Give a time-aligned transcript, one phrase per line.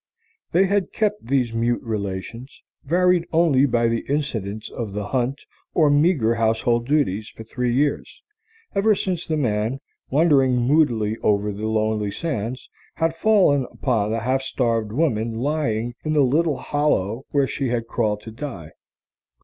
[0.51, 5.91] They had kept these mute relations, varied only by the incidents of the hunt or
[5.91, 8.23] meagre household duties, for three years,
[8.73, 9.79] ever since the man,
[10.09, 16.13] wandering moodily over the lonely sands, had fallen upon the half starved woman lying in
[16.13, 18.71] the little hollow where she had crawled to die.